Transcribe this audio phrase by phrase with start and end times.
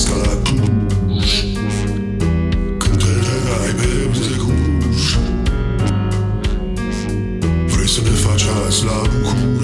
[0.00, 1.30] asta la Cluj
[2.78, 5.02] Când te legai bebu de cuj
[7.66, 9.59] Vrei să ne faci azi la București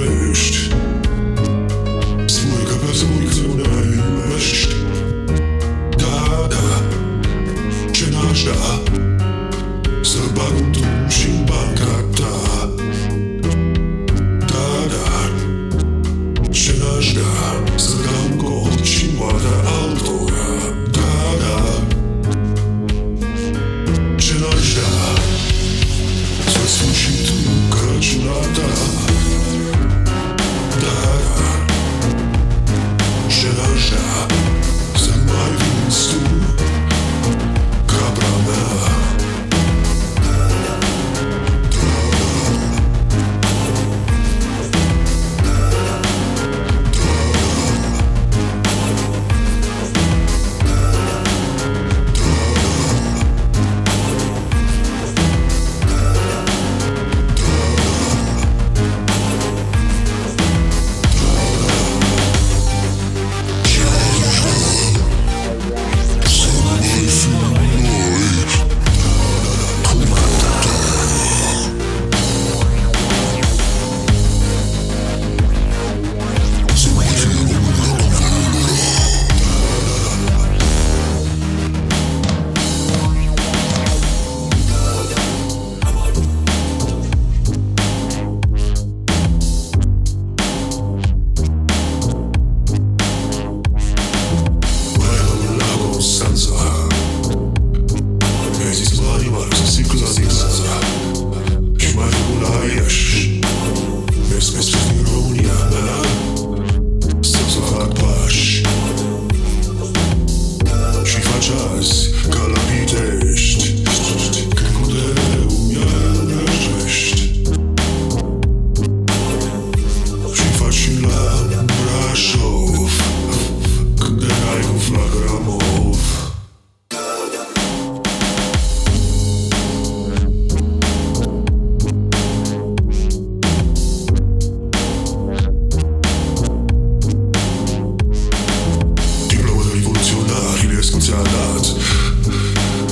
[141.26, 141.67] alat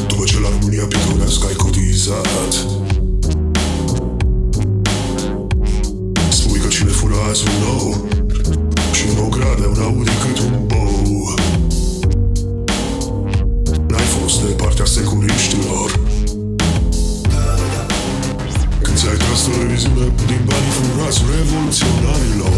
[0.07, 2.53] După ce la România pitorească ai cotizat.
[6.29, 8.07] Spui că cine fură azi un nou
[8.93, 9.13] Și nu?
[9.21, 11.35] nou grade, un Audi cât un bou.
[13.89, 16.01] N-ai fost de partea securiștilor.
[18.83, 22.53] Când ți-ai tras televiziune din banii furați revoluționarilor.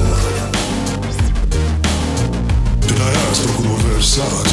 [2.79, 4.46] Te dai aspru cu versat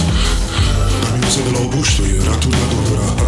[1.83, 3.22] puštaju ratu da dobra.